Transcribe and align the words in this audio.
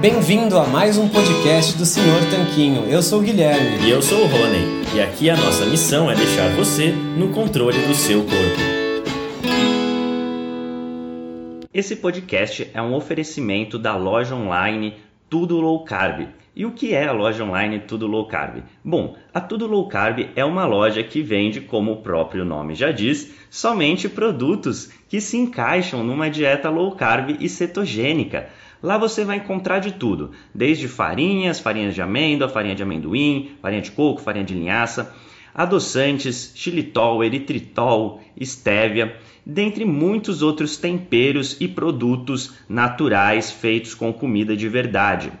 Bem-vindo 0.00 0.56
a 0.56 0.64
mais 0.64 0.96
um 0.96 1.08
podcast 1.08 1.76
do 1.76 1.84
Senhor 1.84 2.20
Tanquinho. 2.30 2.84
Eu 2.84 3.02
sou 3.02 3.18
o 3.18 3.22
Guilherme. 3.22 3.84
E 3.84 3.90
eu 3.90 4.00
sou 4.00 4.22
o 4.22 4.26
Rony. 4.28 4.94
E 4.94 5.00
aqui 5.00 5.28
a 5.28 5.36
nossa 5.36 5.66
missão 5.66 6.08
é 6.08 6.14
deixar 6.14 6.54
você 6.54 6.92
no 6.92 7.30
controle 7.30 7.76
do 7.84 7.92
seu 7.94 8.20
corpo. 8.20 8.60
Esse 11.74 11.96
podcast 11.96 12.70
é 12.72 12.80
um 12.80 12.94
oferecimento 12.94 13.76
da 13.76 13.96
loja 13.96 14.36
online 14.36 14.94
Tudo 15.28 15.60
Low 15.60 15.84
Carb. 15.84 16.28
E 16.54 16.64
o 16.64 16.70
que 16.70 16.94
é 16.94 17.08
a 17.08 17.12
loja 17.12 17.42
online 17.42 17.80
Tudo 17.80 18.06
Low 18.06 18.28
Carb? 18.28 18.62
Bom, 18.84 19.16
a 19.34 19.40
Tudo 19.40 19.66
Low 19.66 19.88
Carb 19.88 20.28
é 20.36 20.44
uma 20.44 20.64
loja 20.64 21.02
que 21.02 21.22
vende, 21.22 21.60
como 21.60 21.90
o 21.90 22.02
próprio 22.02 22.44
nome 22.44 22.76
já 22.76 22.92
diz, 22.92 23.32
somente 23.50 24.08
produtos 24.08 24.92
que 25.08 25.20
se 25.20 25.36
encaixam 25.36 26.04
numa 26.04 26.30
dieta 26.30 26.70
low 26.70 26.92
carb 26.92 27.36
e 27.40 27.48
cetogênica. 27.48 28.48
Lá 28.82 28.96
você 28.96 29.24
vai 29.24 29.38
encontrar 29.38 29.80
de 29.80 29.92
tudo, 29.92 30.30
desde 30.54 30.86
farinhas, 30.86 31.58
farinhas 31.58 31.94
de 31.94 32.02
amêndoa, 32.02 32.48
farinha 32.48 32.74
de 32.74 32.82
amendoim, 32.82 33.50
farinha 33.60 33.82
de 33.82 33.90
coco, 33.90 34.20
farinha 34.20 34.44
de 34.44 34.54
linhaça, 34.54 35.14
adoçantes, 35.52 36.52
xilitol, 36.54 37.24
eritritol, 37.24 38.20
estévia, 38.36 39.16
dentre 39.44 39.84
muitos 39.84 40.42
outros 40.42 40.76
temperos 40.76 41.56
e 41.60 41.66
produtos 41.66 42.54
naturais 42.68 43.50
feitos 43.50 43.94
com 43.94 44.12
comida 44.12 44.56
de 44.56 44.68
verdade. 44.68 45.32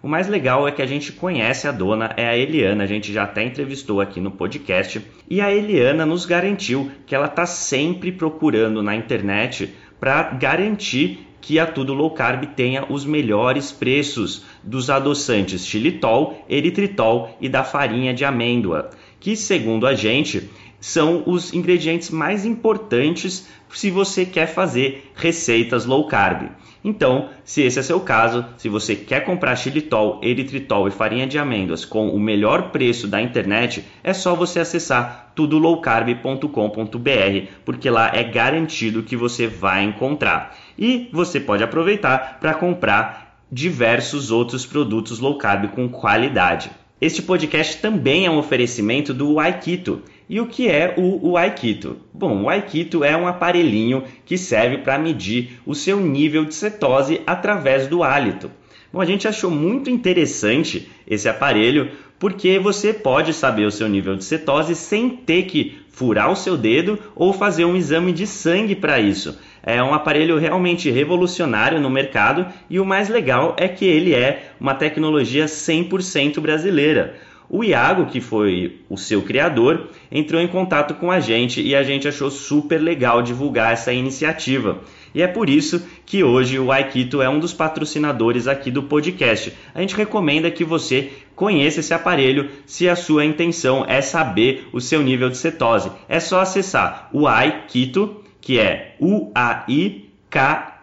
O 0.00 0.06
mais 0.06 0.28
legal 0.28 0.68
é 0.68 0.70
que 0.70 0.82
a 0.82 0.86
gente 0.86 1.12
conhece 1.12 1.66
a 1.66 1.72
dona, 1.72 2.12
é 2.16 2.28
a 2.28 2.36
Eliana, 2.36 2.84
a 2.84 2.86
gente 2.86 3.10
já 3.10 3.24
até 3.24 3.42
entrevistou 3.42 4.02
aqui 4.02 4.20
no 4.20 4.30
podcast, 4.30 5.00
e 5.28 5.40
a 5.40 5.50
Eliana 5.50 6.04
nos 6.04 6.26
garantiu 6.26 6.90
que 7.06 7.14
ela 7.14 7.26
está 7.26 7.46
sempre 7.46 8.12
procurando 8.12 8.82
na 8.82 8.94
internet 8.94 9.74
para 9.98 10.24
garantir 10.34 11.26
que 11.44 11.58
a 11.58 11.66
Tudo 11.66 11.92
Low 11.92 12.10
Carb 12.10 12.46
tenha 12.56 12.86
os 12.90 13.04
melhores 13.04 13.70
preços 13.70 14.42
dos 14.62 14.88
adoçantes 14.88 15.66
xilitol, 15.66 16.42
eritritol 16.48 17.36
e 17.38 17.50
da 17.50 17.62
farinha 17.62 18.14
de 18.14 18.24
amêndoa, 18.24 18.88
que 19.20 19.36
segundo 19.36 19.86
a 19.86 19.94
gente 19.94 20.48
são 20.84 21.22
os 21.24 21.54
ingredientes 21.54 22.10
mais 22.10 22.44
importantes 22.44 23.48
se 23.70 23.90
você 23.90 24.26
quer 24.26 24.46
fazer 24.46 25.10
receitas 25.16 25.86
low 25.86 26.06
carb. 26.06 26.50
Então, 26.84 27.30
se 27.42 27.62
esse 27.62 27.78
é 27.78 27.82
seu 27.82 28.00
caso, 28.00 28.44
se 28.58 28.68
você 28.68 28.94
quer 28.94 29.24
comprar 29.24 29.56
xilitol, 29.56 30.20
eritritol 30.22 30.86
e 30.86 30.90
farinha 30.90 31.26
de 31.26 31.38
amêndoas 31.38 31.86
com 31.86 32.10
o 32.10 32.20
melhor 32.20 32.70
preço 32.70 33.08
da 33.08 33.22
internet, 33.22 33.82
é 34.02 34.12
só 34.12 34.34
você 34.34 34.60
acessar 34.60 35.32
tudolowcarb.com.br, 35.34 37.48
porque 37.64 37.88
lá 37.88 38.14
é 38.14 38.22
garantido 38.22 39.02
que 39.02 39.16
você 39.16 39.46
vai 39.46 39.84
encontrar. 39.84 40.54
E 40.78 41.08
você 41.10 41.40
pode 41.40 41.64
aproveitar 41.64 42.36
para 42.38 42.52
comprar 42.52 43.38
diversos 43.50 44.30
outros 44.30 44.66
produtos 44.66 45.18
low 45.18 45.38
carb 45.38 45.68
com 45.68 45.88
qualidade. 45.88 46.70
Este 47.00 47.20
podcast 47.20 47.82
também 47.82 48.24
é 48.24 48.30
um 48.30 48.38
oferecimento 48.38 49.12
do 49.12 49.40
Aikito. 49.40 50.00
E 50.28 50.40
o 50.40 50.46
que 50.46 50.68
é 50.68 50.94
o, 50.96 51.30
o 51.30 51.36
Aikito? 51.36 51.98
Bom, 52.12 52.42
o 52.42 52.48
Aikito 52.48 53.04
é 53.04 53.16
um 53.16 53.26
aparelhinho 53.26 54.04
que 54.24 54.38
serve 54.38 54.78
para 54.78 54.98
medir 54.98 55.60
o 55.66 55.74
seu 55.74 56.00
nível 56.00 56.44
de 56.44 56.54
cetose 56.54 57.20
através 57.26 57.86
do 57.86 58.02
hálito. 58.02 58.50
Bom, 58.92 59.00
a 59.00 59.04
gente 59.04 59.28
achou 59.28 59.50
muito 59.50 59.90
interessante 59.90 60.88
esse 61.06 61.28
aparelho 61.28 61.90
porque 62.18 62.58
você 62.58 62.92
pode 62.92 63.34
saber 63.34 63.66
o 63.66 63.70
seu 63.70 63.88
nível 63.88 64.16
de 64.16 64.24
cetose 64.24 64.74
sem 64.74 65.10
ter 65.10 65.42
que 65.42 65.78
furar 65.90 66.30
o 66.30 66.36
seu 66.36 66.56
dedo 66.56 66.98
ou 67.14 67.32
fazer 67.32 67.64
um 67.64 67.76
exame 67.76 68.12
de 68.12 68.26
sangue 68.26 68.74
para 68.74 68.98
isso. 68.98 69.38
É 69.62 69.82
um 69.82 69.92
aparelho 69.92 70.38
realmente 70.38 70.90
revolucionário 70.90 71.80
no 71.80 71.90
mercado 71.90 72.46
e 72.70 72.80
o 72.80 72.84
mais 72.84 73.08
legal 73.08 73.54
é 73.58 73.68
que 73.68 73.84
ele 73.84 74.14
é 74.14 74.52
uma 74.60 74.74
tecnologia 74.74 75.46
100% 75.46 76.40
brasileira. 76.40 77.16
O 77.48 77.62
Iago, 77.62 78.06
que 78.06 78.20
foi 78.20 78.80
o 78.88 78.96
seu 78.96 79.22
criador, 79.22 79.88
entrou 80.10 80.40
em 80.40 80.48
contato 80.48 80.94
com 80.94 81.10
a 81.10 81.20
gente 81.20 81.60
e 81.60 81.74
a 81.74 81.82
gente 81.82 82.08
achou 82.08 82.30
super 82.30 82.78
legal 82.78 83.22
divulgar 83.22 83.72
essa 83.72 83.92
iniciativa. 83.92 84.80
E 85.14 85.22
é 85.22 85.26
por 85.26 85.48
isso 85.48 85.86
que 86.04 86.24
hoje 86.24 86.58
o 86.58 86.72
Aikito 86.72 87.22
é 87.22 87.28
um 87.28 87.38
dos 87.38 87.52
patrocinadores 87.52 88.48
aqui 88.48 88.70
do 88.70 88.82
podcast. 88.82 89.52
A 89.74 89.80
gente 89.80 89.94
recomenda 89.94 90.50
que 90.50 90.64
você 90.64 91.12
conheça 91.36 91.80
esse 91.80 91.94
aparelho 91.94 92.50
se 92.66 92.88
a 92.88 92.96
sua 92.96 93.24
intenção 93.24 93.84
é 93.86 94.00
saber 94.00 94.68
o 94.72 94.80
seu 94.80 95.02
nível 95.02 95.28
de 95.28 95.36
cetose. 95.36 95.92
É 96.08 96.18
só 96.18 96.40
acessar 96.40 97.08
o 97.12 97.28
Aikito, 97.28 98.22
que 98.40 98.58
é 98.58 98.96
u 98.98 99.30
a 99.34 99.64
i 99.68 100.10
k 100.30 100.74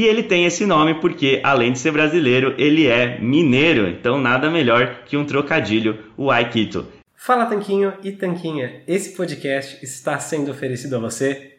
e 0.00 0.04
ele 0.06 0.22
tem 0.22 0.46
esse 0.46 0.64
nome 0.64 0.94
porque, 0.94 1.42
além 1.44 1.72
de 1.72 1.78
ser 1.78 1.90
brasileiro, 1.90 2.54
ele 2.56 2.86
é 2.86 3.18
mineiro, 3.20 3.86
então 3.86 4.18
nada 4.18 4.50
melhor 4.50 5.02
que 5.04 5.14
um 5.14 5.26
trocadilho, 5.26 5.98
o 6.16 6.30
Aikito. 6.30 6.86
Fala 7.14 7.44
Tanquinho 7.44 7.92
e 8.02 8.10
Tanquinha, 8.10 8.82
esse 8.88 9.14
podcast 9.14 9.84
está 9.84 10.18
sendo 10.18 10.50
oferecido 10.50 10.96
a 10.96 11.00
você 11.00 11.58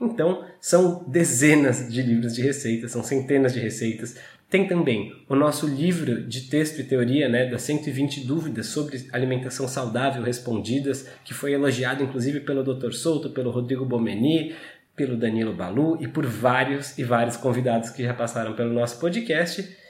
Então, 0.00 0.44
são 0.60 1.04
dezenas 1.06 1.92
de 1.92 2.00
livros 2.02 2.34
de 2.34 2.40
receitas, 2.40 2.90
são 2.90 3.02
centenas 3.02 3.52
de 3.52 3.60
receitas, 3.60 4.16
tem 4.50 4.66
também 4.66 5.14
o 5.28 5.36
nosso 5.36 5.64
livro 5.64 6.26
de 6.26 6.48
texto 6.48 6.80
e 6.80 6.84
teoria, 6.84 7.28
né, 7.28 7.46
das 7.46 7.62
120 7.62 8.26
dúvidas 8.26 8.66
sobre 8.66 9.06
alimentação 9.12 9.68
saudável 9.68 10.22
respondidas, 10.24 11.08
que 11.24 11.32
foi 11.32 11.52
elogiado 11.52 12.02
inclusive 12.02 12.40
pelo 12.40 12.64
Dr. 12.64 12.92
Souto, 12.92 13.30
pelo 13.30 13.52
Rodrigo 13.52 13.84
Bomeni, 13.84 14.52
pelo 14.96 15.16
Danilo 15.16 15.54
Balu 15.54 15.96
e 16.02 16.08
por 16.08 16.26
vários 16.26 16.98
e 16.98 17.04
vários 17.04 17.36
convidados 17.36 17.90
que 17.90 18.02
já 18.02 18.12
passaram 18.12 18.54
pelo 18.54 18.72
nosso 18.72 18.98
podcast. 18.98 19.76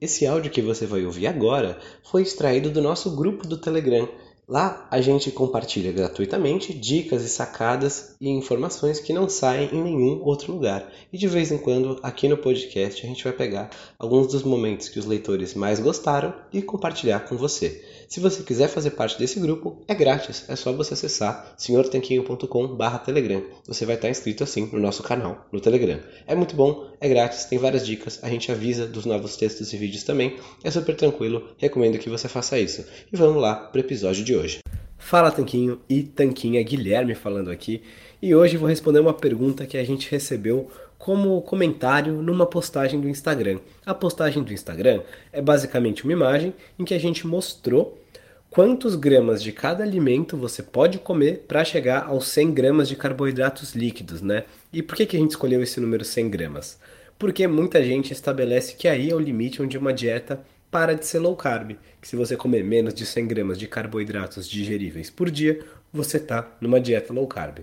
Esse 0.00 0.26
áudio 0.26 0.50
que 0.50 0.62
você 0.62 0.86
vai 0.86 1.04
ouvir 1.04 1.26
agora 1.26 1.76
foi 2.04 2.22
extraído 2.22 2.70
do 2.70 2.80
nosso 2.80 3.16
grupo 3.16 3.46
do 3.46 3.58
Telegram. 3.58 4.08
Lá 4.48 4.88
a 4.90 4.98
gente 4.98 5.30
compartilha 5.30 5.92
gratuitamente 5.92 6.72
dicas 6.72 7.22
e 7.22 7.28
sacadas 7.28 8.16
e 8.18 8.30
informações 8.30 8.98
que 8.98 9.12
não 9.12 9.28
saem 9.28 9.68
em 9.70 9.82
nenhum 9.82 10.22
outro 10.24 10.54
lugar. 10.54 10.90
E 11.12 11.18
de 11.18 11.28
vez 11.28 11.52
em 11.52 11.58
quando, 11.58 12.00
aqui 12.02 12.26
no 12.28 12.38
podcast, 12.38 13.04
a 13.04 13.06
gente 13.06 13.22
vai 13.22 13.34
pegar 13.34 13.68
alguns 13.98 14.28
dos 14.28 14.42
momentos 14.42 14.88
que 14.88 14.98
os 14.98 15.04
leitores 15.04 15.52
mais 15.52 15.78
gostaram 15.80 16.32
e 16.50 16.62
compartilhar 16.62 17.20
com 17.28 17.36
você. 17.36 17.84
Se 18.08 18.20
você 18.20 18.42
quiser 18.42 18.68
fazer 18.68 18.92
parte 18.92 19.18
desse 19.18 19.38
grupo, 19.38 19.82
é 19.86 19.94
grátis, 19.94 20.46
é 20.48 20.56
só 20.56 20.72
você 20.72 20.94
acessar 20.94 21.52
senhortanquinho.com/telegram. 21.58 23.42
Você 23.66 23.84
vai 23.84 23.96
estar 23.96 24.08
inscrito 24.08 24.44
assim 24.44 24.70
no 24.72 24.80
nosso 24.80 25.02
canal 25.02 25.46
no 25.52 25.60
Telegram. 25.60 26.00
É 26.26 26.34
muito 26.34 26.56
bom, 26.56 26.88
é 27.02 27.06
grátis, 27.06 27.44
tem 27.44 27.58
várias 27.58 27.86
dicas, 27.86 28.18
a 28.22 28.30
gente 28.30 28.50
avisa 28.50 28.86
dos 28.86 29.04
novos 29.04 29.36
textos 29.36 29.74
e 29.74 29.76
vídeos 29.76 30.04
também. 30.04 30.38
É 30.64 30.70
super 30.70 30.96
tranquilo, 30.96 31.50
recomendo 31.58 31.98
que 31.98 32.08
você 32.08 32.28
faça 32.28 32.58
isso. 32.58 32.82
E 33.12 33.14
vamos 33.16 33.42
lá 33.42 33.54
para 33.54 33.76
o 33.76 33.80
episódio 33.84 34.24
de 34.24 34.34
hoje. 34.34 34.37
Fala 34.98 35.30
Tanquinho 35.30 35.80
e 35.88 36.02
Tanquinha 36.02 36.62
Guilherme 36.62 37.14
falando 37.14 37.50
aqui. 37.50 37.82
E 38.20 38.34
hoje 38.34 38.56
vou 38.56 38.68
responder 38.68 39.00
uma 39.00 39.14
pergunta 39.14 39.64
que 39.64 39.78
a 39.78 39.84
gente 39.84 40.10
recebeu 40.10 40.70
como 40.98 41.40
comentário 41.42 42.20
numa 42.20 42.44
postagem 42.44 43.00
do 43.00 43.08
Instagram. 43.08 43.58
A 43.86 43.94
postagem 43.94 44.42
do 44.42 44.52
Instagram 44.52 45.00
é 45.32 45.40
basicamente 45.40 46.04
uma 46.04 46.12
imagem 46.12 46.52
em 46.78 46.84
que 46.84 46.92
a 46.92 46.98
gente 46.98 47.26
mostrou 47.26 47.98
quantos 48.50 48.96
gramas 48.96 49.42
de 49.42 49.52
cada 49.52 49.84
alimento 49.84 50.36
você 50.36 50.62
pode 50.62 50.98
comer 50.98 51.44
para 51.46 51.64
chegar 51.64 52.06
aos 52.06 52.28
100 52.28 52.52
gramas 52.52 52.88
de 52.88 52.96
carboidratos 52.96 53.74
líquidos, 53.74 54.20
né? 54.20 54.44
E 54.72 54.82
por 54.82 54.96
que, 54.96 55.06
que 55.06 55.16
a 55.16 55.20
gente 55.20 55.30
escolheu 55.30 55.62
esse 55.62 55.80
número 55.80 56.04
100 56.04 56.28
gramas? 56.28 56.78
Porque 57.18 57.46
muita 57.46 57.82
gente 57.82 58.12
estabelece 58.12 58.76
que 58.76 58.88
aí 58.88 59.10
é 59.10 59.14
o 59.14 59.18
limite 59.18 59.62
onde 59.62 59.78
uma 59.78 59.92
dieta 59.92 60.40
para 60.70 60.94
de 60.94 61.06
ser 61.06 61.18
low 61.18 61.36
carb, 61.36 61.76
que 62.00 62.08
se 62.08 62.16
você 62.16 62.36
comer 62.36 62.62
menos 62.62 62.94
de 62.94 63.06
100 63.06 63.26
gramas 63.26 63.58
de 63.58 63.66
carboidratos 63.66 64.48
digeríveis 64.48 65.10
por 65.10 65.30
dia, 65.30 65.60
você 65.92 66.18
está 66.18 66.56
numa 66.60 66.80
dieta 66.80 67.12
low 67.12 67.26
carb. 67.26 67.60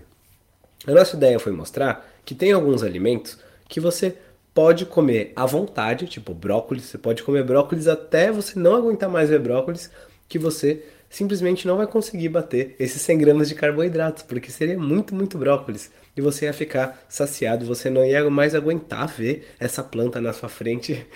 A 0.86 0.90
nossa 0.92 1.16
ideia 1.16 1.38
foi 1.38 1.52
mostrar 1.52 2.06
que 2.24 2.34
tem 2.34 2.52
alguns 2.52 2.82
alimentos 2.82 3.38
que 3.68 3.80
você 3.80 4.16
pode 4.54 4.86
comer 4.86 5.32
à 5.36 5.44
vontade, 5.44 6.06
tipo 6.06 6.32
brócolis, 6.32 6.84
você 6.84 6.98
pode 6.98 7.22
comer 7.22 7.44
brócolis 7.44 7.86
até 7.86 8.32
você 8.32 8.58
não 8.58 8.74
aguentar 8.74 9.08
mais 9.08 9.28
ver 9.28 9.38
brócolis, 9.38 9.90
que 10.28 10.38
você 10.38 10.82
simplesmente 11.08 11.66
não 11.66 11.76
vai 11.76 11.86
conseguir 11.86 12.28
bater 12.28 12.74
esses 12.78 13.00
100 13.02 13.18
gramas 13.18 13.48
de 13.48 13.54
carboidratos, 13.54 14.22
porque 14.22 14.50
seria 14.50 14.78
muito, 14.78 15.14
muito 15.14 15.38
brócolis. 15.38 15.90
E 16.16 16.20
você 16.20 16.46
ia 16.46 16.52
ficar 16.52 17.04
saciado, 17.08 17.64
você 17.64 17.90
não 17.90 18.04
ia 18.04 18.28
mais 18.28 18.54
aguentar 18.54 19.06
ver 19.06 19.46
essa 19.60 19.82
planta 19.82 20.20
na 20.20 20.32
sua 20.32 20.48
frente 20.48 21.06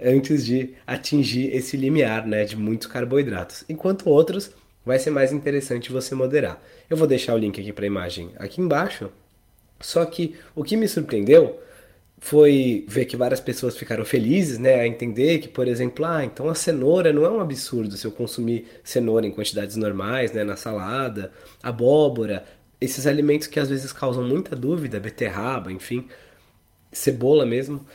antes 0.00 0.44
de 0.44 0.74
atingir 0.86 1.54
esse 1.54 1.76
limiar 1.76 2.26
né, 2.26 2.44
de 2.44 2.56
muitos 2.56 2.86
carboidratos. 2.86 3.64
Enquanto 3.68 4.08
outros, 4.08 4.50
vai 4.84 4.98
ser 4.98 5.10
mais 5.10 5.32
interessante 5.32 5.92
você 5.92 6.14
moderar. 6.14 6.62
Eu 6.88 6.96
vou 6.96 7.06
deixar 7.06 7.34
o 7.34 7.38
link 7.38 7.60
aqui 7.60 7.72
para 7.72 7.84
a 7.84 7.86
imagem 7.86 8.30
aqui 8.36 8.60
embaixo. 8.60 9.10
Só 9.80 10.04
que 10.04 10.34
o 10.54 10.64
que 10.64 10.76
me 10.76 10.88
surpreendeu 10.88 11.60
foi 12.20 12.84
ver 12.88 13.04
que 13.04 13.16
várias 13.16 13.40
pessoas 13.40 13.76
ficaram 13.76 14.04
felizes, 14.04 14.58
né, 14.58 14.80
a 14.80 14.86
entender 14.86 15.38
que, 15.38 15.48
por 15.48 15.68
exemplo, 15.68 16.04
ah, 16.04 16.24
então 16.24 16.48
a 16.48 16.54
cenoura 16.54 17.12
não 17.12 17.24
é 17.24 17.30
um 17.30 17.40
absurdo 17.40 17.96
se 17.96 18.06
eu 18.06 18.10
consumir 18.10 18.66
cenoura 18.82 19.26
em 19.26 19.30
quantidades 19.30 19.76
normais, 19.76 20.32
né, 20.32 20.42
na 20.42 20.56
salada, 20.56 21.32
abóbora, 21.62 22.44
esses 22.80 23.06
alimentos 23.06 23.46
que 23.46 23.60
às 23.60 23.68
vezes 23.68 23.92
causam 23.92 24.24
muita 24.24 24.56
dúvida, 24.56 24.98
beterraba, 24.98 25.72
enfim, 25.72 26.08
cebola 26.90 27.46
mesmo, 27.46 27.86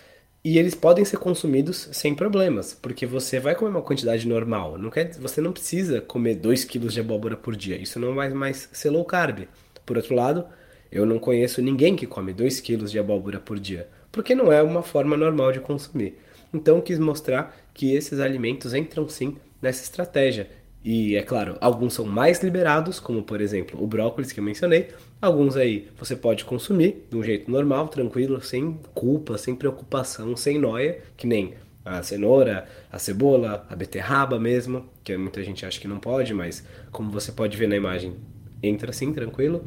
e 0.44 0.57
eles 0.57 0.75
podem 0.75 1.06
ser 1.06 1.18
consumidos 1.18 1.90
sem 1.92 2.13
problemas, 2.13 2.74
porque 2.74 3.06
você 3.06 3.40
vai 3.40 3.56
comer 3.56 3.72
uma 3.72 3.81
quantidade 3.81 4.28
normal, 4.28 4.78
não 4.78 4.90
quer, 4.90 5.13
você 5.16 5.40
não 5.42 5.54
precisa 5.54 6.01
comer 6.01 6.36
2 6.36 6.66
kg 6.66 6.88
de 6.88 7.00
abóbora 7.00 7.38
por 7.38 7.56
dia, 7.56 7.78
isso 7.78 8.00
não 8.00 8.16
vai 8.16 8.30
mais 8.34 8.69
ser 8.74 8.90
low 8.90 9.06
carb. 9.06 9.48
Por 9.86 9.98
outro 9.98 10.16
lado, 10.16 10.45
eu 10.92 11.06
não 11.06 11.19
conheço 11.19 11.62
ninguém 11.62 11.95
que 11.95 12.07
come 12.07 12.34
2 12.34 12.60
kg 12.62 12.86
de 12.86 13.00
abóbora 13.00 13.40
por 13.40 13.60
dia 13.60 13.88
porque 14.13 14.36
não 14.36 14.54
é 14.54 14.62
uma 14.62 14.84
forma 14.84 15.18
normal 15.18 15.51
de 15.51 15.60
consumir. 15.60 16.19
Então 16.54 16.80
quis 16.80 17.00
mostrar 17.00 17.57
que 17.74 17.95
esses 17.95 18.19
alimentos 18.19 18.74
entram 18.74 19.10
sim 19.10 19.36
nessa 19.60 19.84
estratégia. 19.84 20.48
E 20.83 21.15
é 21.15 21.21
claro, 21.21 21.57
alguns 21.62 21.94
são 21.94 22.06
mais 22.06 22.44
liberados, 22.44 23.00
como 23.00 23.24
por 23.24 23.39
exemplo 23.39 23.81
o 23.81 23.88
brócolis 23.88 24.33
que 24.33 24.39
eu 24.39 24.44
mencionei. 24.44 24.89
Alguns 25.21 25.56
aí 25.56 25.88
você 25.97 26.15
pode 26.15 26.44
consumir 26.44 27.06
de 27.09 27.15
um 27.15 27.24
jeito 27.24 27.50
normal, 27.50 27.88
tranquilo, 27.88 28.41
sem 28.41 28.77
culpa, 28.94 29.38
sem 29.38 29.56
preocupação, 29.56 30.35
sem 30.35 30.59
noia, 30.59 31.00
que 31.15 31.25
nem 31.25 31.53
a 31.85 32.03
cenoura, 32.03 32.65
a 32.91 33.00
cebola, 33.00 33.65
a 33.69 33.75
beterraba 33.75 34.39
mesmo, 34.39 34.85
que 35.03 35.15
muita 35.18 35.41
gente 35.44 35.65
acha 35.65 35.80
que 35.80 35.88
não 35.88 36.00
pode, 36.00 36.33
mas 36.33 36.65
como 36.91 37.12
você 37.12 37.31
pode 37.31 37.57
ver 37.57 37.68
na 37.68 37.75
imagem, 37.75 38.15
entra 38.62 38.89
assim, 38.89 39.13
tranquilo. 39.13 39.65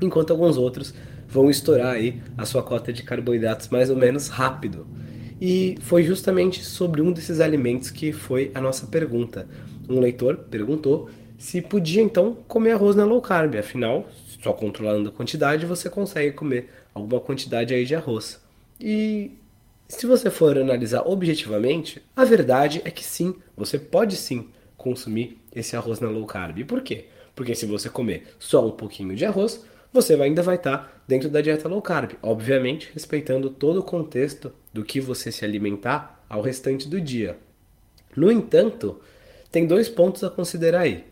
Enquanto 0.00 0.32
alguns 0.32 0.56
outros 0.56 0.94
vão 1.28 1.50
estourar 1.50 1.94
aí 1.94 2.20
a 2.36 2.44
sua 2.44 2.62
cota 2.62 2.92
de 2.92 3.02
carboidratos 3.02 3.68
mais 3.68 3.90
ou 3.90 3.96
menos 3.96 4.28
rápido. 4.28 4.86
E 5.40 5.76
foi 5.80 6.04
justamente 6.04 6.64
sobre 6.64 7.00
um 7.00 7.12
desses 7.12 7.40
alimentos 7.40 7.90
que 7.90 8.12
foi 8.12 8.50
a 8.54 8.60
nossa 8.60 8.86
pergunta. 8.86 9.48
Um 9.88 10.00
leitor 10.00 10.36
perguntou 10.50 11.10
se 11.38 11.60
podia 11.60 12.02
então 12.02 12.34
comer 12.48 12.72
arroz 12.72 12.96
na 12.96 13.04
low 13.04 13.20
carb, 13.20 13.56
afinal, 13.56 14.08
só 14.42 14.52
controlando 14.52 15.08
a 15.08 15.12
quantidade 15.12 15.66
você 15.66 15.90
consegue 15.90 16.32
comer 16.32 16.70
alguma 16.94 17.20
quantidade 17.20 17.74
aí 17.74 17.84
de 17.84 17.94
arroz. 17.94 18.40
E 18.80 19.32
se 19.88 20.06
você 20.06 20.30
for 20.30 20.56
analisar 20.56 21.02
objetivamente, 21.06 22.02
a 22.16 22.24
verdade 22.24 22.80
é 22.84 22.90
que 22.90 23.04
sim, 23.04 23.34
você 23.56 23.78
pode 23.78 24.16
sim 24.16 24.48
consumir 24.76 25.38
esse 25.54 25.76
arroz 25.76 26.00
na 26.00 26.08
low 26.08 26.26
carb. 26.26 26.64
Por 26.64 26.82
quê? 26.82 27.06
Porque 27.34 27.54
se 27.54 27.66
você 27.66 27.88
comer 27.88 28.26
só 28.38 28.66
um 28.66 28.70
pouquinho 28.70 29.14
de 29.14 29.24
arroz, 29.24 29.64
você 29.92 30.14
ainda 30.14 30.42
vai 30.42 30.56
estar 30.56 31.02
dentro 31.06 31.28
da 31.28 31.40
dieta 31.40 31.68
low 31.68 31.82
carb, 31.82 32.12
obviamente 32.22 32.90
respeitando 32.92 33.50
todo 33.50 33.80
o 33.80 33.82
contexto 33.82 34.52
do 34.72 34.84
que 34.84 35.00
você 35.00 35.30
se 35.30 35.44
alimentar 35.44 36.24
ao 36.28 36.42
restante 36.42 36.88
do 36.88 37.00
dia. 37.00 37.38
No 38.16 38.30
entanto, 38.30 39.00
tem 39.54 39.68
dois 39.68 39.88
pontos 39.88 40.24
a 40.24 40.30
considerar 40.30 40.80
aí. 40.80 41.04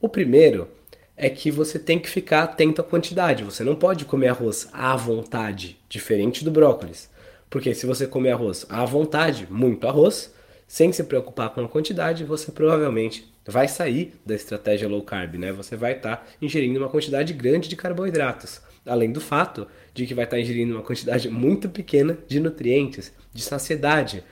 O 0.00 0.08
primeiro 0.08 0.68
é 1.16 1.28
que 1.28 1.50
você 1.50 1.80
tem 1.80 1.98
que 1.98 2.08
ficar 2.08 2.44
atento 2.44 2.80
à 2.80 2.84
quantidade. 2.84 3.42
Você 3.42 3.64
não 3.64 3.74
pode 3.74 4.04
comer 4.04 4.28
arroz 4.28 4.68
à 4.72 4.94
vontade, 4.94 5.76
diferente 5.88 6.44
do 6.44 6.50
brócolis. 6.52 7.10
Porque 7.50 7.74
se 7.74 7.84
você 7.84 8.06
comer 8.06 8.30
arroz 8.30 8.64
à 8.68 8.84
vontade, 8.84 9.48
muito 9.50 9.88
arroz, 9.88 10.32
sem 10.64 10.92
se 10.92 11.02
preocupar 11.02 11.50
com 11.50 11.60
a 11.60 11.68
quantidade, 11.68 12.22
você 12.22 12.52
provavelmente 12.52 13.28
vai 13.44 13.66
sair 13.66 14.14
da 14.24 14.36
estratégia 14.36 14.88
low 14.88 15.02
carb, 15.02 15.34
né? 15.34 15.50
Você 15.50 15.74
vai 15.74 15.96
estar 15.96 16.18
tá 16.18 16.26
ingerindo 16.40 16.78
uma 16.78 16.88
quantidade 16.88 17.32
grande 17.32 17.68
de 17.68 17.74
carboidratos, 17.74 18.60
além 18.86 19.10
do 19.10 19.20
fato 19.20 19.66
de 19.92 20.06
que 20.06 20.14
vai 20.14 20.22
estar 20.22 20.36
tá 20.36 20.40
ingerindo 20.40 20.72
uma 20.72 20.84
quantidade 20.84 21.28
muito 21.28 21.68
pequena 21.68 22.16
de 22.28 22.38
nutrientes, 22.38 23.12
de 23.34 23.42
saciedade. 23.42 24.22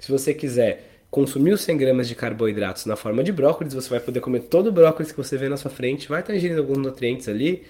Se 0.00 0.10
você 0.10 0.34
quiser 0.34 0.95
consumir 1.16 1.54
os 1.54 1.62
100 1.62 1.78
gramas 1.78 2.08
de 2.08 2.14
carboidratos 2.14 2.84
na 2.84 2.94
forma 2.94 3.24
de 3.24 3.32
brócolis, 3.32 3.72
você 3.72 3.88
vai 3.88 4.00
poder 4.00 4.20
comer 4.20 4.40
todo 4.40 4.66
o 4.66 4.72
brócolis 4.72 5.10
que 5.10 5.16
você 5.16 5.38
vê 5.38 5.48
na 5.48 5.56
sua 5.56 5.70
frente, 5.70 6.10
vai 6.10 6.20
estar 6.20 6.36
ingerindo 6.36 6.60
alguns 6.60 6.76
nutrientes 6.76 7.26
ali, 7.26 7.64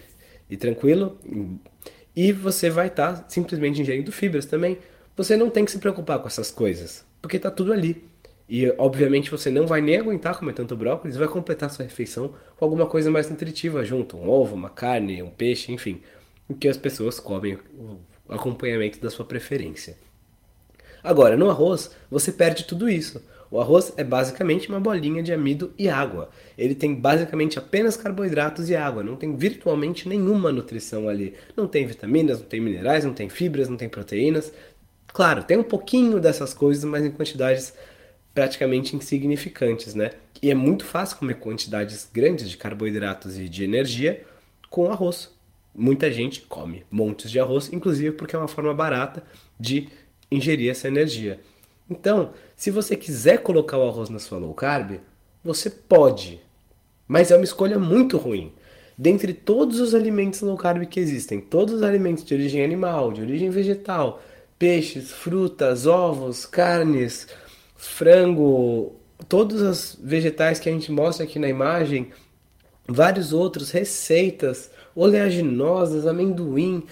e 0.51 0.57
tranquilo, 0.57 1.17
e 2.15 2.33
você 2.33 2.69
vai 2.69 2.89
estar 2.89 3.25
simplesmente 3.29 3.81
ingerindo 3.81 4.11
fibras 4.11 4.47
também. 4.47 4.79
Você 5.17 5.37
não 5.37 5.49
tem 5.49 5.65
que 5.65 5.71
se 5.71 5.79
preocupar 5.79 6.19
com 6.19 6.27
essas 6.27 6.51
coisas, 6.51 7.05
porque 7.23 7.37
está 7.37 7.49
tudo 7.49 7.73
ali. 7.73 8.03
E 8.49 8.69
obviamente 8.79 9.31
você 9.31 9.49
não 9.49 9.65
vai 9.65 9.81
nem 9.81 9.97
aguentar 9.97 10.37
comer 10.37 10.53
tanto 10.53 10.75
brócolis, 10.75 11.17
vai 11.17 11.29
completar 11.29 11.71
sua 11.71 11.85
refeição 11.85 12.35
com 12.57 12.65
alguma 12.65 12.87
coisa 12.87 13.13
mais 13.13 13.31
nutritiva 13.31 13.85
junto, 13.85 14.17
um 14.17 14.29
ovo, 14.29 14.57
uma 14.57 14.71
carne, 14.71 15.23
um 15.23 15.31
peixe, 15.31 15.71
enfim, 15.71 16.01
o 16.49 16.55
que 16.55 16.67
as 16.67 16.77
pessoas 16.77 17.21
comem, 17.21 17.57
o 17.79 18.01
acompanhamento 18.29 18.99
da 18.99 19.09
sua 19.09 19.25
preferência. 19.25 19.97
Agora, 21.01 21.37
no 21.37 21.49
arroz, 21.49 21.93
você 22.11 22.33
perde 22.33 22.65
tudo 22.65 22.89
isso. 22.89 23.23
O 23.51 23.61
arroz 23.61 23.93
é 23.97 24.05
basicamente 24.05 24.69
uma 24.69 24.81
bolinha 24.81 25.23
de 25.23 25.33
amido 25.33 25.73
e 25.79 25.89
água. 25.89 26.31
Ele 26.57 26.75
tem 26.75 26.95
basicamente 26.95 27.59
apenas 27.59 27.97
carboidratos 27.97 28.69
e 28.69 28.77
água, 28.77 29.03
não 29.03 29.17
tem 29.17 29.37
virtualmente 29.37 30.09
nenhuma 30.09 30.51
nutrição 30.51 31.09
ali. 31.09 31.35
Não 31.57 31.67
tem 31.67 31.87
vitaminas, 31.87 32.41
não 32.41 32.47
tem 32.47 32.61
minerais, 32.61 33.05
não 33.05 33.15
tem 33.15 33.29
fibras, 33.29 33.69
não 33.69 33.77
tem 33.77 33.89
proteínas. 33.89 34.53
Claro, 35.09 35.45
tem 35.45 35.57
um 35.57 35.63
pouquinho 35.63 36.21
dessas 36.21 36.53
coisas, 36.53 36.85
mas 36.85 37.05
em 37.05 37.11
quantidades 37.11 37.73
praticamente 38.35 38.95
insignificantes, 38.95 39.95
né? 39.95 40.11
E 40.43 40.51
é 40.51 40.55
muito 40.55 40.85
fácil 40.85 41.17
comer 41.17 41.35
quantidades 41.37 42.09
grandes 42.13 42.51
de 42.51 42.57
carboidratos 42.59 43.39
e 43.39 43.49
de 43.49 43.65
energia 43.65 44.23
com 44.69 44.91
arroz. 44.91 45.35
Muita 45.75 46.11
gente 46.11 46.43
come 46.43 46.85
montes 46.91 47.31
de 47.31 47.41
arroz, 47.41 47.73
inclusive 47.73 48.13
porque 48.13 48.37
é 48.37 48.39
uma 48.39 48.49
forma 48.49 48.75
barata 48.75 49.23
de 49.59 49.89
ingerir 50.31 50.71
essa 50.71 50.89
energia. 50.89 51.41
Então, 51.89 52.33
se 52.57 52.71
você 52.71 52.97
quiser 52.97 53.43
colocar 53.43 53.77
o 53.77 53.87
arroz 53.87 54.09
na 54.09 54.19
sua 54.19 54.39
low 54.39 54.55
carb, 54.55 54.99
você 55.45 55.69
pode, 55.69 56.41
mas 57.07 57.31
é 57.31 57.37
uma 57.37 57.45
escolha 57.45 57.79
muito 57.79 58.17
ruim. 58.17 58.53
Dentre 58.97 59.35
todos 59.35 59.79
os 59.79 59.95
alimentos 59.95 60.41
low 60.41 60.57
carb 60.57 60.87
que 60.87 60.99
existem, 60.99 61.39
todos 61.39 61.75
os 61.75 61.83
alimentos 61.83 62.25
de 62.25 62.33
origem 62.33 62.65
animal, 62.65 63.13
de 63.13 63.21
origem 63.21 63.51
vegetal, 63.51 64.23
peixes, 64.59 65.13
frutas, 65.13 65.87
ovos, 65.87 66.47
carnes, 66.47 67.29
frango, 67.77 68.97
todos 69.29 69.61
os 69.61 69.99
vegetais 70.03 70.59
que 70.59 70.71
a 70.71 70.73
gente 70.73 70.91
mostra 70.91 71.25
aqui 71.25 71.39
na 71.39 71.49
imagem, 71.49 72.11
vários 72.89 73.35
outros, 73.35 73.71
receitas, 73.71 74.71
oleaginosas, 74.95 76.07
amendoim, 76.07 76.85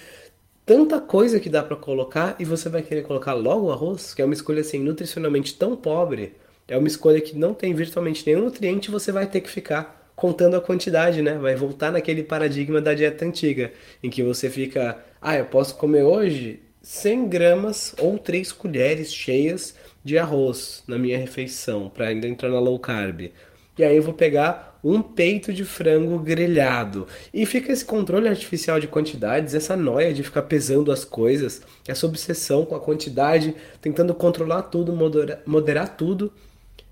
tanta 0.64 1.00
coisa 1.00 1.38
que 1.38 1.48
dá 1.48 1.62
para 1.62 1.76
colocar 1.76 2.36
e 2.38 2.44
você 2.44 2.68
vai 2.68 2.82
querer 2.82 3.02
colocar 3.02 3.34
logo 3.34 3.66
o 3.66 3.72
arroz, 3.72 4.14
que 4.14 4.22
é 4.22 4.24
uma 4.24 4.34
escolha 4.34 4.60
assim 4.60 4.78
nutricionalmente 4.78 5.54
tão 5.54 5.76
pobre, 5.76 6.34
é 6.66 6.76
uma 6.76 6.88
escolha 6.88 7.20
que 7.20 7.36
não 7.36 7.52
tem 7.52 7.74
virtualmente 7.74 8.26
nenhum 8.26 8.44
nutriente, 8.44 8.90
você 8.90 9.12
vai 9.12 9.26
ter 9.26 9.40
que 9.40 9.50
ficar 9.50 10.10
contando 10.16 10.56
a 10.56 10.60
quantidade, 10.60 11.20
né? 11.20 11.36
Vai 11.36 11.54
voltar 11.56 11.92
naquele 11.92 12.22
paradigma 12.22 12.80
da 12.80 12.94
dieta 12.94 13.24
antiga, 13.24 13.72
em 14.02 14.08
que 14.08 14.22
você 14.22 14.48
fica, 14.48 14.98
ah, 15.20 15.36
eu 15.36 15.44
posso 15.46 15.76
comer 15.76 16.04
hoje 16.04 16.60
100 16.82 17.28
gramas 17.28 17.94
ou 17.98 18.18
3 18.18 18.52
colheres 18.52 19.12
cheias 19.12 19.74
de 20.04 20.18
arroz 20.18 20.82
na 20.86 20.98
minha 20.98 21.18
refeição 21.18 21.88
para 21.88 22.08
ainda 22.08 22.28
entrar 22.28 22.50
na 22.50 22.60
low 22.60 22.78
carb. 22.78 23.32
E 23.76 23.82
aí 23.82 23.96
eu 23.96 24.02
vou 24.02 24.14
pegar 24.14 24.73
um 24.84 25.00
peito 25.00 25.52
de 25.52 25.64
frango 25.64 26.18
grelhado. 26.18 27.06
E 27.32 27.46
fica 27.46 27.72
esse 27.72 27.84
controle 27.84 28.28
artificial 28.28 28.78
de 28.78 28.86
quantidades, 28.86 29.54
essa 29.54 29.74
noia 29.74 30.12
de 30.12 30.22
ficar 30.22 30.42
pesando 30.42 30.92
as 30.92 31.04
coisas, 31.04 31.62
essa 31.88 32.04
obsessão 32.06 32.66
com 32.66 32.74
a 32.74 32.80
quantidade, 32.80 33.54
tentando 33.80 34.14
controlar 34.14 34.64
tudo, 34.64 34.92
moderar, 34.92 35.38
moderar 35.46 35.96
tudo. 35.96 36.30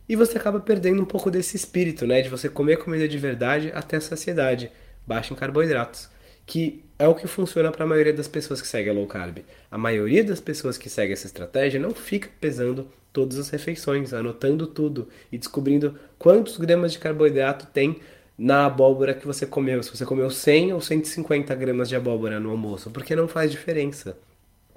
E 0.09 0.17
você 0.17 0.39
acaba 0.39 0.59
perdendo 0.59 1.03
um 1.03 1.07
pouco 1.07 1.31
desse 1.31 1.57
espírito, 1.57 2.07
né? 2.07 2.23
De 2.23 2.31
você 2.31 2.49
comer 2.49 2.79
comida 2.79 3.07
de 3.07 3.19
verdade 3.19 3.71
até 3.75 3.99
a 3.99 4.01
saciedade, 4.01 4.71
baixa 5.07 5.35
em 5.35 5.37
carboidratos. 5.37 6.12
Que 6.47 6.83
é 6.99 7.09
o 7.09 7.15
que 7.15 7.27
funciona 7.27 7.71
para 7.71 7.85
a 7.85 7.87
maioria 7.87 8.13
das 8.13 8.29
pessoas 8.29 8.61
que 8.61 8.69
seguem 8.69 8.91
a 8.91 8.95
low 8.95 9.07
carb. 9.07 9.39
A 9.71 9.79
maioria 9.79 10.23
das 10.23 10.41
pessoas 10.41 10.79
que 10.79 10.89
seguem 10.89 11.13
essa 11.13 11.27
estratégia 11.27 11.81
não 11.81 11.95
fica 11.95 12.29
pesando 12.41 12.89
todas 13.13 13.39
as 13.39 13.51
refeições, 13.51 14.15
anotando 14.15 14.67
tudo 14.67 15.09
e 15.31 15.39
descobrindo 15.39 15.99
quantos 16.19 16.57
gramas 16.57 16.93
de 16.93 16.99
carboidrato 16.99 17.67
tem 17.67 18.01
na 18.39 18.67
abóbora 18.67 19.15
que 19.15 19.27
você 19.27 19.47
comeu. 19.47 19.83
Se 19.83 19.91
você 19.91 20.07
comeu 20.07 20.31
100 20.31 20.73
ou 20.73 20.81
150 20.81 21.55
gramas 21.55 21.89
de 21.89 21.97
abóbora 21.97 22.41
no 22.41 22.51
almoço, 22.51 22.91
porque 22.91 23.15
não 23.15 23.29
faz 23.29 23.51
diferença. 23.51 24.17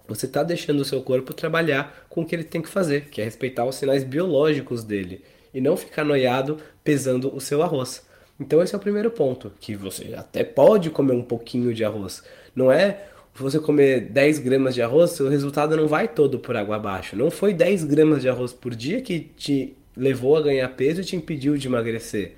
Você 0.07 0.27
está 0.27 0.43
deixando 0.43 0.81
o 0.81 0.85
seu 0.85 1.01
corpo 1.01 1.33
trabalhar 1.33 2.05
com 2.09 2.21
o 2.21 2.25
que 2.25 2.35
ele 2.35 2.43
tem 2.43 2.61
que 2.61 2.69
fazer, 2.69 3.09
que 3.09 3.21
é 3.21 3.23
respeitar 3.23 3.65
os 3.65 3.75
sinais 3.75 4.03
biológicos 4.03 4.83
dele 4.83 5.23
e 5.53 5.61
não 5.61 5.75
ficar 5.75 6.03
noiado 6.03 6.57
pesando 6.83 7.35
o 7.35 7.41
seu 7.41 7.63
arroz. 7.63 8.05
Então 8.39 8.61
esse 8.61 8.75
é 8.75 8.77
o 8.77 8.81
primeiro 8.81 9.09
ponto, 9.09 9.51
que 9.59 9.75
você 9.75 10.13
até 10.15 10.43
pode 10.43 10.89
comer 10.89 11.13
um 11.13 11.23
pouquinho 11.23 11.73
de 11.73 11.85
arroz. 11.85 12.23
Não 12.55 12.71
é 12.71 13.07
você 13.33 13.59
comer 13.59 14.01
10 14.09 14.39
gramas 14.39 14.73
de 14.73 14.81
arroz, 14.81 15.11
seu 15.11 15.29
resultado 15.29 15.75
não 15.75 15.87
vai 15.87 16.07
todo 16.07 16.39
por 16.39 16.55
água 16.55 16.77
abaixo. 16.77 17.15
Não 17.15 17.29
foi 17.29 17.53
10 17.53 17.83
gramas 17.83 18.21
de 18.21 18.29
arroz 18.29 18.53
por 18.53 18.73
dia 18.73 19.01
que 19.01 19.19
te 19.19 19.75
levou 19.95 20.37
a 20.37 20.41
ganhar 20.41 20.67
peso 20.69 21.01
e 21.01 21.05
te 21.05 21.15
impediu 21.15 21.57
de 21.57 21.67
emagrecer. 21.67 22.33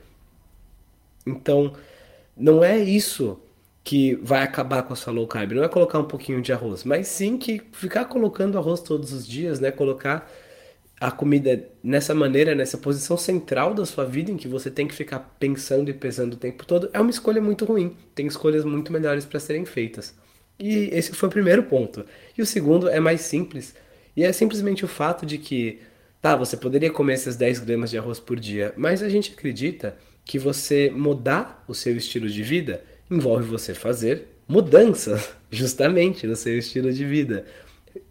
Então, 1.25 1.73
não 2.35 2.63
é 2.63 2.77
isso 2.79 3.39
que 3.83 4.15
vai 4.15 4.41
acabar 4.43 4.83
com 4.83 4.93
a 4.93 4.95
sua 4.95 5.13
low 5.13 5.27
carb. 5.27 5.53
Não 5.53 5.63
é 5.63 5.67
colocar 5.69 5.99
um 5.99 6.03
pouquinho 6.03 6.41
de 6.41 6.51
arroz, 6.51 6.83
mas 6.83 7.07
sim 7.07 7.37
que 7.37 7.61
ficar 7.71 8.05
colocando 8.05 8.57
arroz 8.57 8.81
todos 8.81 9.13
os 9.13 9.27
dias, 9.27 9.59
né? 9.59 9.71
Colocar 9.71 10.29
a 10.99 11.11
comida 11.11 11.69
nessa 11.83 12.15
maneira, 12.15 12.55
nessa 12.55 12.77
posição 12.77 13.17
central 13.17 13.73
da 13.73 13.85
sua 13.85 14.03
vida, 14.03 14.31
em 14.31 14.37
que 14.37 14.47
você 14.47 14.71
tem 14.71 14.87
que 14.87 14.95
ficar 14.95 15.19
pensando 15.39 15.89
e 15.89 15.93
pesando 15.93 16.33
o 16.33 16.37
tempo 16.37 16.65
todo, 16.65 16.89
é 16.91 16.99
uma 16.99 17.11
escolha 17.11 17.41
muito 17.41 17.65
ruim. 17.65 17.95
Tem 18.15 18.25
escolhas 18.25 18.65
muito 18.65 18.91
melhores 18.91 19.25
para 19.25 19.39
serem 19.39 19.65
feitas. 19.65 20.15
E 20.59 20.89
esse 20.91 21.13
foi 21.13 21.29
o 21.29 21.31
primeiro 21.31 21.63
ponto. 21.63 22.03
E 22.35 22.41
o 22.41 22.45
segundo 22.45 22.89
é 22.89 22.99
mais 22.99 23.21
simples, 23.21 23.75
e 24.15 24.23
é 24.23 24.33
simplesmente 24.33 24.83
o 24.83 24.87
fato 24.87 25.25
de 25.25 25.37
que, 25.37 25.79
tá, 26.19 26.35
você 26.35 26.57
poderia 26.57 26.89
comer 26.89 27.13
esses 27.13 27.35
10 27.35 27.59
gramas 27.59 27.91
de 27.91 27.97
arroz 27.99 28.19
por 28.19 28.39
dia, 28.39 28.73
mas 28.75 29.03
a 29.03 29.09
gente 29.09 29.33
acredita 29.33 29.95
que 30.25 30.39
você 30.39 30.89
mudar 30.89 31.63
o 31.67 31.75
seu 31.75 31.95
estilo 31.95 32.27
de 32.27 32.41
vida 32.41 32.83
envolve 33.09 33.47
você 33.47 33.75
fazer 33.75 34.27
mudanças, 34.47 35.29
justamente, 35.51 36.25
no 36.25 36.35
seu 36.35 36.57
estilo 36.57 36.91
de 36.91 37.05
vida. 37.05 37.45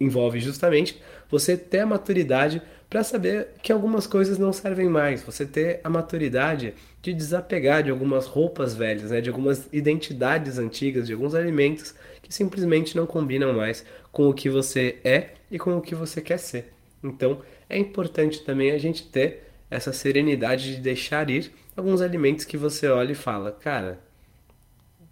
Envolve 0.01 0.39
justamente 0.39 1.01
você 1.29 1.57
ter 1.57 1.81
a 1.81 1.87
maturidade 1.87 2.63
para 2.89 3.03
saber 3.03 3.49
que 3.63 3.73
algumas 3.73 4.07
coisas 4.07 4.39
não 4.39 4.53
servem 4.53 4.89
mais, 4.89 5.23
você 5.23 5.45
ter 5.45 5.81
a 5.83 5.91
maturidade 5.91 6.75
de 7.03 7.13
desapegar 7.13 7.83
de 7.83 7.91
algumas 7.91 8.27
roupas 8.27 8.75
velhas, 8.75 9.11
né, 9.11 9.21
de 9.21 9.29
algumas 9.29 9.69
identidades 9.73 10.59
antigas, 10.59 11.07
de 11.07 11.13
alguns 11.13 11.35
alimentos 11.35 11.95
que 12.23 12.33
simplesmente 12.33 12.97
não 12.97 13.07
combinam 13.07 13.53
mais 13.53 13.85
com 14.13 14.29
o 14.29 14.35
que 14.35 14.49
você 14.49 14.99
é 15.05 15.31
e 15.51 15.59
com 15.59 15.77
o 15.77 15.83
que 15.83 15.95
você 15.95 16.21
quer 16.21 16.39
ser. 16.39 16.73
Então, 17.03 17.43
é 17.69 17.79
importante 17.79 18.45
também 18.45 18.71
a 18.71 18.79
gente 18.79 19.07
ter 19.07 19.45
essa 19.71 19.93
serenidade 19.93 20.77
de 20.77 20.81
deixar 20.81 21.29
ir 21.29 21.53
alguns 21.77 22.01
alimentos 22.01 22.45
que 22.45 22.57
você 22.57 22.89
olha 22.89 23.13
e 23.13 23.17
fala, 23.17 23.53
cara, 23.53 23.99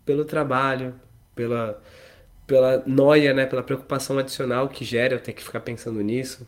pelo 0.04 0.24
trabalho, 0.24 0.94
pela 1.34 1.82
pela 2.46 2.82
noia, 2.86 3.32
né, 3.32 3.46
pela 3.46 3.62
preocupação 3.62 4.18
adicional 4.18 4.68
que 4.68 4.84
gera 4.84 5.14
eu 5.14 5.20
ter 5.20 5.32
que 5.32 5.42
ficar 5.42 5.60
pensando 5.60 6.00
nisso, 6.02 6.46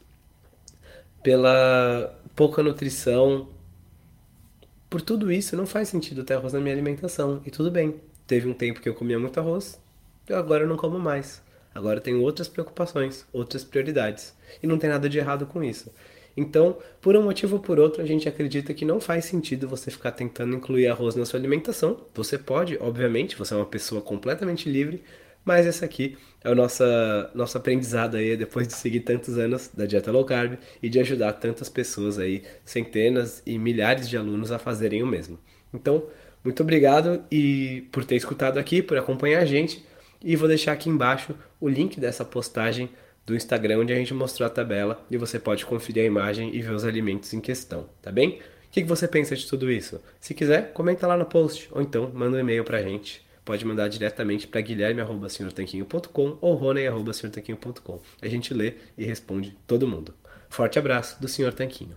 pela 1.27 2.17
pouca 2.37 2.63
nutrição, 2.63 3.49
por 4.89 5.03
tudo 5.03 5.33
isso 5.33 5.57
não 5.57 5.67
faz 5.67 5.89
sentido 5.89 6.23
ter 6.23 6.35
arroz 6.35 6.53
na 6.53 6.61
minha 6.61 6.73
alimentação 6.73 7.43
e 7.45 7.51
tudo 7.51 7.69
bem. 7.69 7.97
Teve 8.29 8.49
um 8.49 8.55
tempo 8.55 8.81
que 8.81 8.89
eu 8.89 8.95
comia 8.95 9.19
muito 9.19 9.41
arroz, 9.41 9.77
agora 10.31 10.63
eu 10.63 10.69
não 10.69 10.77
como 10.77 11.01
mais. 11.01 11.43
Agora 11.75 11.99
eu 11.99 12.01
tenho 12.01 12.23
outras 12.23 12.47
preocupações, 12.47 13.27
outras 13.33 13.65
prioridades. 13.65 14.37
E 14.63 14.69
não 14.69 14.79
tem 14.79 14.89
nada 14.89 15.09
de 15.09 15.19
errado 15.19 15.47
com 15.47 15.65
isso. 15.65 15.93
Então, 16.37 16.79
por 17.01 17.17
um 17.17 17.25
motivo 17.25 17.57
ou 17.57 17.61
por 17.61 17.81
outro, 17.81 18.01
a 18.01 18.07
gente 18.07 18.29
acredita 18.29 18.73
que 18.73 18.85
não 18.85 19.01
faz 19.01 19.25
sentido 19.25 19.67
você 19.67 19.91
ficar 19.91 20.13
tentando 20.13 20.55
incluir 20.55 20.87
arroz 20.87 21.17
na 21.17 21.25
sua 21.25 21.41
alimentação. 21.41 22.07
Você 22.15 22.39
pode, 22.39 22.79
obviamente, 22.81 23.37
você 23.37 23.53
é 23.53 23.57
uma 23.57 23.67
pessoa 23.67 24.01
completamente 24.01 24.71
livre, 24.71 25.03
mas 25.47 25.65
esse 25.65 25.85
aqui 25.85 26.19
é 26.43 26.51
o 26.51 26.55
nosso, 26.55 26.83
nosso 27.33 27.57
aprendizado 27.57 28.17
aí 28.17 28.37
depois 28.37 28.67
de 28.67 28.75
seguir 28.75 29.01
tantos 29.01 29.39
anos 29.39 29.71
da 29.73 29.87
dieta 29.87 30.11
low 30.11 30.25
carb 30.25 30.59
e 30.83 30.89
de 30.89 30.99
ajudar 30.99 31.33
tantas 31.35 31.69
pessoas 31.69 32.19
aí, 32.19 32.43
centenas 32.65 33.43
e 33.47 33.57
milhares 33.57 34.09
de 34.09 34.17
alunos 34.17 34.51
a 34.51 34.59
fazerem 34.59 35.05
o 35.05 35.07
mesmo. 35.07 35.39
Então, 35.73 36.05
muito 36.43 36.63
obrigado 36.63 37.23
e 37.31 37.87
por 37.93 38.05
ter 38.05 38.17
escutado 38.17 38.59
aqui, 38.59 38.83
por 38.83 38.99
acompanhar 38.99 39.41
a 39.41 39.45
gente. 39.45 39.85
E 40.23 40.35
vou 40.35 40.49
deixar 40.49 40.73
aqui 40.73 40.89
embaixo 40.89 41.35
o 41.61 41.69
link 41.69 42.01
dessa 42.01 42.25
postagem 42.25 42.91
do 43.25 43.35
Instagram 43.35 43.81
onde 43.81 43.93
a 43.93 43.97
gente 43.97 44.15
mostrou 44.15 44.47
a 44.47 44.51
tabela 44.51 45.05
e 45.11 45.17
você 45.17 45.39
pode 45.39 45.65
conferir 45.67 46.03
a 46.03 46.07
imagem 46.07 46.55
e 46.55 46.63
ver 46.63 46.73
os 46.73 46.85
alimentos 46.85 47.33
em 47.35 47.41
questão, 47.41 47.89
tá 48.01 48.11
bem? 48.11 48.41
O 48.67 48.71
que 48.71 48.85
você 48.85 49.09
pensa 49.09 49.35
de 49.35 49.47
tudo 49.47 49.71
isso? 49.71 50.01
Se 50.21 50.35
quiser, 50.35 50.73
comenta 50.73 51.07
lá 51.07 51.17
no 51.17 51.25
post 51.25 51.69
ou 51.73 51.83
então 51.83 52.11
manda 52.13 52.37
um 52.37 52.41
e-mail 52.41 52.65
pra 52.65 52.83
gente. 52.83 53.26
Pode 53.47 53.65
mandar 53.65 53.89
diretamente 53.89 54.49
para 54.49 54.61
guilherme.com 54.61 56.39
ou 56.41 56.55
rony.com. 56.55 58.01
A 58.21 58.27
gente 58.27 58.53
lê 58.53 58.75
e 58.99 59.05
responde 59.05 59.57
todo 59.69 59.87
mundo. 59.87 60.13
Forte 60.51 60.81
abraço 60.81 61.21
do 61.23 61.29
Sr. 61.29 61.53
Tanquinho. 61.55 61.97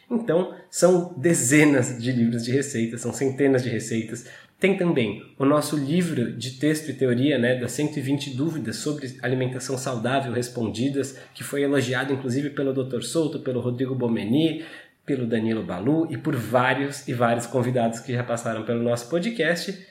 Então, 0.11 0.53
são 0.69 1.13
dezenas 1.15 1.97
de 1.97 2.11
livros 2.11 2.43
de 2.43 2.51
receitas, 2.51 2.99
são 2.99 3.13
centenas 3.13 3.63
de 3.63 3.69
receitas, 3.69 4.25
tem 4.59 4.77
também 4.77 5.23
o 5.39 5.45
nosso 5.45 5.75
livro 5.75 6.33
de 6.33 6.51
texto 6.59 6.89
e 6.89 6.93
teoria, 6.93 7.39
né, 7.39 7.55
das 7.55 7.71
120 7.71 8.35
dúvidas 8.35 8.75
sobre 8.75 9.17
alimentação 9.23 9.75
saudável 9.75 10.31
respondidas, 10.31 11.17
que 11.33 11.43
foi 11.43 11.63
elogiado 11.63 12.13
inclusive 12.13 12.51
pelo 12.51 12.71
Dr. 12.71 13.01
Souto, 13.01 13.39
pelo 13.39 13.59
Rodrigo 13.59 13.95
Bomeni, 13.95 14.63
pelo 15.03 15.25
Danilo 15.25 15.63
Balu 15.63 16.07
e 16.11 16.17
por 16.17 16.35
vários 16.35 17.07
e 17.07 17.13
vários 17.13 17.47
convidados 17.47 18.01
que 18.01 18.13
já 18.13 18.23
passaram 18.23 18.63
pelo 18.63 18.83
nosso 18.83 19.09
podcast. 19.09 19.90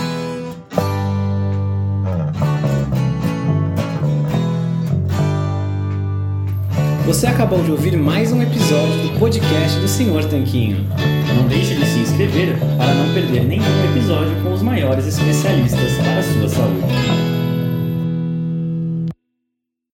Você 7.05 7.27
acabou 7.27 7.63
de 7.63 7.71
ouvir 7.71 7.97
mais 7.97 8.31
um 8.31 8.41
episódio 8.41 9.09
do 9.09 9.19
podcast 9.19 9.79
do 9.79 9.87
Senhor 9.87 10.23
Tanquinho. 10.25 10.87
Não 11.35 11.47
deixe 11.47 11.75
de 11.75 11.85
se 11.85 11.99
inscrever 11.99 12.57
para 12.77 12.93
não 12.93 13.13
perder 13.13 13.43
nenhum 13.43 13.85
episódio 13.91 14.41
com 14.43 14.53
os 14.53 14.61
maiores 14.61 15.05
especialistas 15.07 15.93
para 15.97 16.19
a 16.19 16.23
sua 16.23 16.49
saúde. 16.49 16.85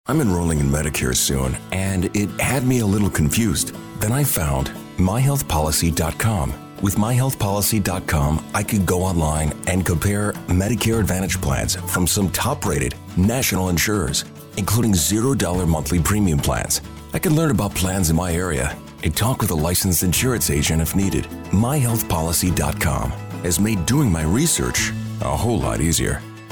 I'm 0.10 0.20
enrolling 0.22 0.60
in 0.60 0.70
Medicare 0.70 1.16
soon, 1.16 1.56
and 1.72 2.06
it 2.14 2.30
had 2.40 2.64
me 2.64 2.82
a 2.82 2.86
little 2.86 3.10
confused. 3.10 3.74
Then 4.00 4.12
I 4.12 4.24
found 4.24 4.70
myhealthpolicy.com. 4.98 6.54
With 6.82 6.98
myhealthpolicy.com, 6.98 8.44
I 8.54 8.64
could 8.64 8.86
go 8.86 9.04
online 9.04 9.54
and 9.68 9.86
compare 9.86 10.34
Medicare 10.48 11.00
Advantage 11.00 11.40
plans 11.40 11.76
from 11.76 12.06
some 12.06 12.30
top 12.32 12.66
rated 12.66 12.96
national 13.16 13.70
insurers, 13.70 14.26
including 14.58 14.92
$0 14.92 15.66
monthly 15.68 16.00
premium 16.02 16.40
plans. 16.40 16.82
I 17.14 17.20
can 17.20 17.36
learn 17.36 17.52
about 17.52 17.76
plans 17.76 18.10
in 18.10 18.16
my 18.16 18.34
area 18.34 18.76
and 19.04 19.16
talk 19.16 19.40
with 19.40 19.52
a 19.52 19.56
licensed 19.56 20.02
insurance 20.02 20.50
agent 20.50 20.82
if 20.82 20.96
needed. 20.96 21.26
MyHealthPolicy.com 21.52 23.12
has 23.44 23.60
made 23.60 23.86
doing 23.86 24.12
my 24.12 24.24
research 24.24 24.92
a 25.22 25.38
whole 25.38 25.60
lot 25.60 25.80
easier. 25.80 26.24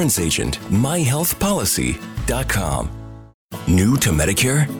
insurance 0.00 0.18
agent. 0.18 0.58
myhealthpolicy.com. 0.70 2.90
New 3.66 3.96
to 3.96 4.10
Medicare? 4.10 4.79